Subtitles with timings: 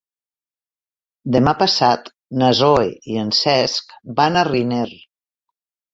[1.35, 2.09] Demà passat
[2.43, 4.85] na Zoè i en Cesc van a Riner.